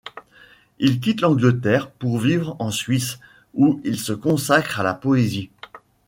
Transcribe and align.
Il 0.79 0.99
quitte 0.99 1.21
l'Angleterre 1.21 1.91
pour 1.91 2.17
vivre 2.17 2.55
en 2.57 2.71
Suisse 2.71 3.19
où 3.53 3.79
il 3.85 3.99
se 3.99 4.13
consacre 4.13 4.79
à 4.79 4.83
la 4.83 4.95
poésie. 4.95 5.51